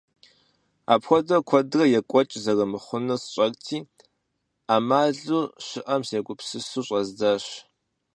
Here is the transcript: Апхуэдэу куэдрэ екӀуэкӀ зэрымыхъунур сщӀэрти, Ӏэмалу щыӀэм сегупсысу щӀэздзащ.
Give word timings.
Апхуэдэу 0.93 1.43
куэдрэ 1.49 1.85
екӀуэкӀ 1.99 2.35
зэрымыхъунур 2.43 3.19
сщӀэрти, 3.23 3.77
Ӏэмалу 4.67 5.41
щыӀэм 5.65 6.01
сегупсысу 6.09 6.83
щӀэздзащ. 6.87 7.45